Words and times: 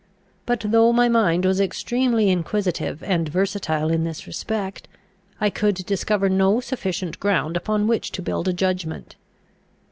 But 0.47 0.61
though 0.61 0.91
my 0.91 1.07
mind 1.07 1.45
was 1.45 1.59
extremely 1.61 2.29
inquisitive 2.29 3.03
and 3.03 3.29
versatile 3.29 3.91
in 3.91 4.03
this 4.03 4.25
respect, 4.25 4.87
I 5.39 5.51
could 5.51 5.75
discover 5.75 6.27
no 6.27 6.59
sufficient 6.59 7.19
ground 7.19 7.55
upon 7.55 7.85
which 7.85 8.11
to 8.13 8.23
build 8.23 8.47
a 8.47 8.53
judgment. 8.53 9.15